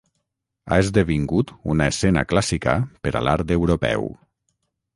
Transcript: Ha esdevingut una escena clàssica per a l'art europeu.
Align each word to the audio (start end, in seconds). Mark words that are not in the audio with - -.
Ha 0.71 0.79
esdevingut 0.85 1.53
una 1.75 1.87
escena 1.93 2.25
clàssica 2.33 2.75
per 3.05 3.15
a 3.21 3.25
l'art 3.29 3.57
europeu. 3.61 4.13